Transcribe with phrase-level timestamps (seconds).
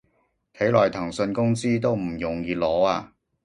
[0.55, 3.13] 睇來騰訊工資都唔容易攞啊